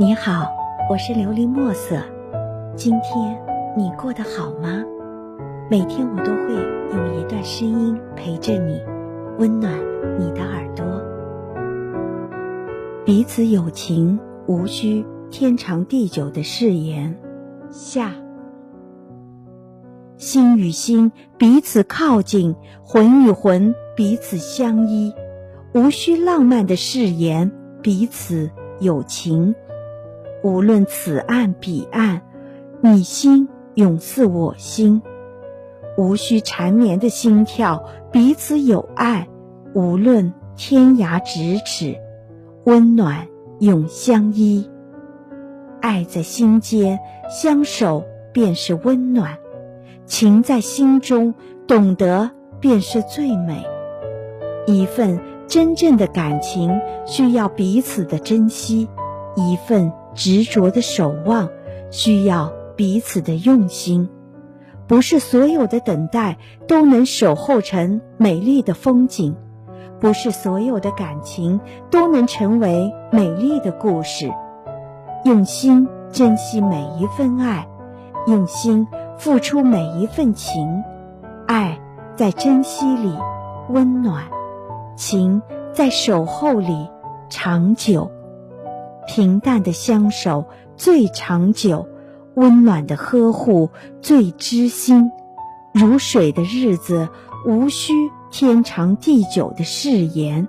[0.00, 0.50] 你好，
[0.88, 2.02] 我是琉璃墨色。
[2.74, 3.38] 今天
[3.76, 4.82] 你过得好吗？
[5.70, 6.54] 每天我都会
[6.96, 8.80] 用一段声音陪着你，
[9.38, 9.70] 温暖
[10.18, 10.86] 你的耳朵。
[13.04, 17.14] 彼此有情，无需天长地久的誓言。
[17.70, 18.14] 下，
[20.16, 25.12] 心与心彼此靠近，魂与魂彼此相依，
[25.74, 29.54] 无需浪漫的誓言，彼此有情。
[30.42, 32.22] 无论此岸彼岸，
[32.80, 35.02] 你心永似我心，
[35.98, 39.28] 无需缠绵的心跳，彼此有爱。
[39.74, 41.96] 无论天涯咫尺，
[42.64, 44.68] 温暖永相依。
[45.80, 49.36] 爱在心间，相守便是温暖；
[50.06, 51.34] 情在心中，
[51.66, 52.30] 懂得
[52.60, 53.64] 便是最美。
[54.66, 58.88] 一份真正的感情，需要彼此的珍惜；
[59.36, 59.92] 一份。
[60.20, 61.48] 执着的守望，
[61.90, 64.10] 需要彼此的用心。
[64.86, 66.36] 不是所有的等待
[66.68, 69.34] 都能守候成美丽的风景，
[69.98, 71.58] 不是所有的感情
[71.90, 74.30] 都能成为美丽的故事。
[75.24, 77.66] 用心珍惜每一份爱，
[78.26, 80.84] 用心付出每一份情。
[81.46, 81.80] 爱
[82.14, 83.16] 在珍惜里
[83.70, 84.24] 温暖，
[84.96, 85.40] 情
[85.72, 86.90] 在守候里
[87.30, 88.10] 长久。
[89.12, 90.44] 平淡的相守
[90.76, 91.88] 最长久，
[92.36, 93.68] 温暖的呵护
[94.00, 95.10] 最知心。
[95.74, 97.08] 如水的日子
[97.44, 97.92] 无需
[98.30, 100.46] 天长地久的誓言，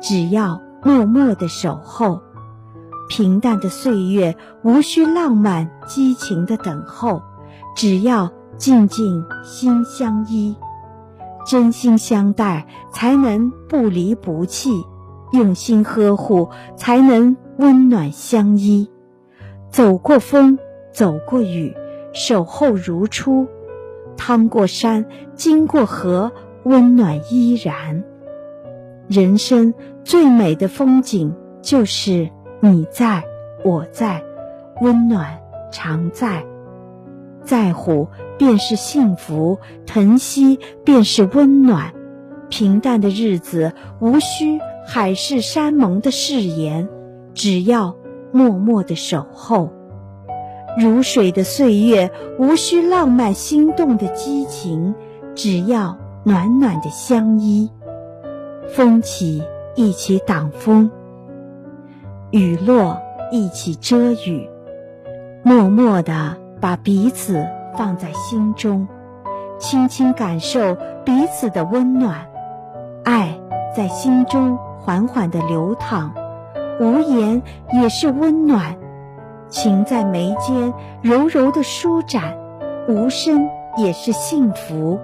[0.00, 2.20] 只要默默的守候；
[3.08, 7.22] 平淡的岁月无需浪漫激情的等候，
[7.76, 10.56] 只要静静心相依。
[11.46, 14.72] 真心相待，才能不离不弃。
[15.30, 18.90] 用心呵护，才能温暖相依。
[19.70, 20.58] 走过风，
[20.92, 21.74] 走过雨，
[22.12, 23.46] 守候如初；
[24.16, 26.32] 趟过山，经过河，
[26.64, 28.04] 温暖依然。
[29.08, 33.24] 人生最美的风景，就是你在，
[33.64, 34.22] 我在，
[34.80, 35.38] 温暖
[35.70, 36.44] 常在。
[37.42, 41.92] 在乎便是幸福，疼惜便是温暖。
[42.48, 44.60] 平淡的日子，无需。
[44.84, 46.88] 海誓山盟的誓言，
[47.34, 47.96] 只要
[48.32, 49.68] 默默的守候；
[50.78, 54.94] 如水的岁月，无需浪漫心动的激情，
[55.34, 57.70] 只要暖暖的相依。
[58.68, 59.42] 风起
[59.74, 60.90] 一起挡风，
[62.30, 63.00] 雨落
[63.30, 64.48] 一起遮雨，
[65.42, 68.86] 默默的把彼此放在心中，
[69.58, 72.26] 轻轻感受彼此的温暖，
[73.04, 73.38] 爱
[73.76, 74.58] 在心中。
[74.84, 76.12] 缓缓的流淌，
[76.80, 78.76] 无言也是温暖；
[79.48, 80.72] 情在眉间
[81.02, 82.36] 柔柔的舒展，
[82.88, 84.98] 无声也是幸福。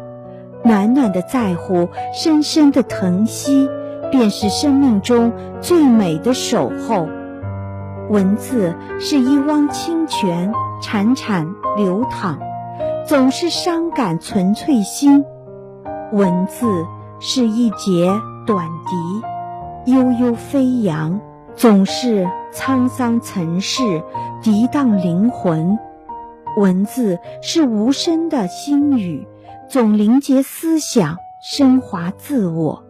[0.65, 3.69] 暖暖的在乎，深深的疼惜，
[4.11, 7.09] 便是生命中最美的守候。
[8.11, 10.53] 文字是一汪清泉，
[10.83, 11.47] 潺潺
[11.77, 12.39] 流淌，
[13.07, 15.23] 总是伤感纯粹心；
[16.11, 16.67] 文字
[17.21, 18.11] 是一节
[18.47, 19.93] 短笛。
[19.93, 21.21] 悠悠飞扬，
[21.59, 23.83] 总是沧桑尘世，
[24.45, 25.77] 涤荡灵魂。
[26.57, 29.27] 文字是无声的心语，
[29.69, 32.85] 总凝结思想，升华自我。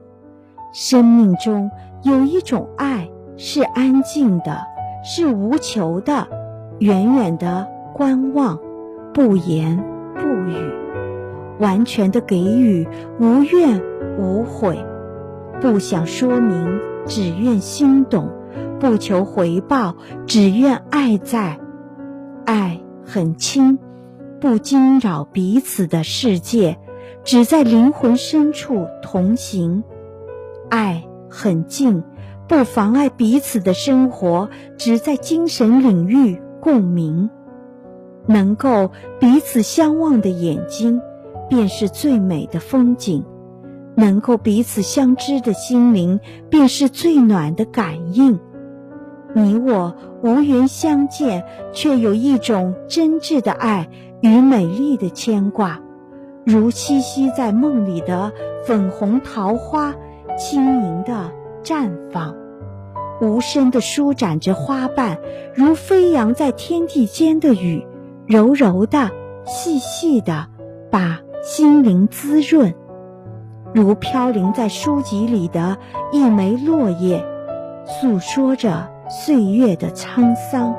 [0.74, 1.70] 生命中
[2.02, 3.08] 有一种爱，
[3.38, 4.60] 是安静的，
[5.02, 6.28] 是无求的，
[6.78, 8.58] 远远的观望，
[9.14, 9.82] 不言
[10.14, 10.54] 不语，
[11.58, 12.86] 完全的给予，
[13.18, 13.80] 无怨
[14.18, 14.84] 无悔。
[15.58, 18.28] 不想说明，只愿心懂；
[18.78, 19.96] 不求回报，
[20.26, 21.58] 只愿爱在。
[22.44, 23.78] 爱很轻，
[24.40, 26.78] 不惊扰彼此的世界，
[27.24, 29.82] 只在灵魂深处同行。
[30.68, 32.04] 爱很静，
[32.46, 37.30] 不妨碍彼此的生活，只在精神领域共鸣。
[38.26, 41.00] 能够彼此相望的眼睛，
[41.48, 43.24] 便是最美的风景。
[43.98, 48.38] 能够彼此相知的心灵，便是最暖的感应。
[49.34, 53.90] 你我无缘相见，却有一种真挚的爱
[54.20, 55.80] 与美丽的牵挂，
[56.46, 58.32] 如栖息在梦里的
[58.64, 59.96] 粉红桃花，
[60.38, 61.32] 轻盈的
[61.64, 62.36] 绽放，
[63.20, 65.18] 无声的舒展着花瓣，
[65.56, 67.84] 如飞扬在天地间的雨，
[68.26, 69.10] 柔柔的、
[69.44, 70.46] 细细的，
[70.88, 72.72] 把心灵滋润。
[73.74, 75.76] 如飘零在书籍里的
[76.10, 77.24] 一枚落叶，
[77.86, 80.74] 诉说着岁月的沧桑。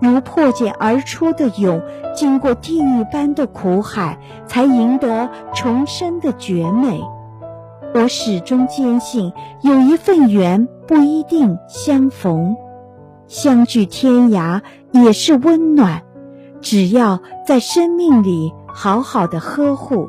[0.00, 1.80] 如破茧而出的蛹，
[2.14, 7.00] 经过地狱般的苦海，才赢得重生的绝美。
[7.94, 12.56] 我始终坚信，有一份缘不一定相逢，
[13.28, 16.02] 相聚天涯也是温暖。
[16.60, 20.08] 只要在生命里好好的呵护，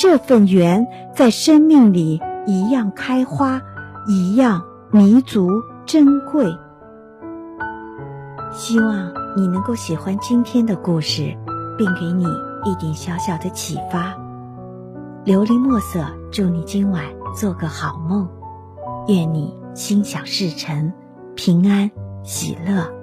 [0.00, 3.60] 这份缘在生命里一样开花，
[4.06, 4.62] 一样
[4.92, 5.50] 弥足
[5.86, 6.46] 珍贵。
[8.52, 11.36] 希望你能够喜欢今天的故事，
[11.76, 12.24] 并给你
[12.64, 14.14] 一点小小的启发。
[15.24, 17.02] 琉璃墨色，祝你今晚
[17.34, 18.28] 做个好梦，
[19.08, 20.92] 愿你心想事成，
[21.34, 21.90] 平安
[22.22, 22.97] 喜乐。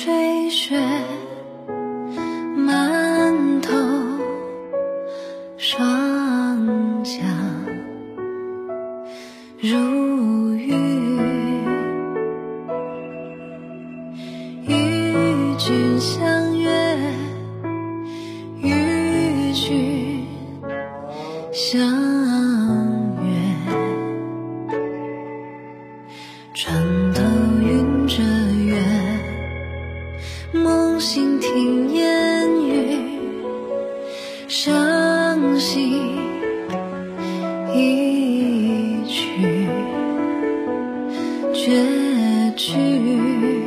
[0.00, 0.76] 吹雪，
[2.56, 3.74] 满头
[5.56, 7.26] 霜降
[9.60, 10.72] 如雨，
[14.68, 16.70] 与君相约，
[18.62, 20.24] 与君
[21.50, 22.17] 相
[37.74, 39.68] 一曲，
[41.52, 43.57] 绝句，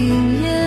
[0.00, 0.59] 听烟